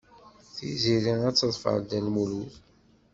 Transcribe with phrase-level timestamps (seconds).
[0.55, 2.53] Tiziri ad teḍfer Dda Lmulud.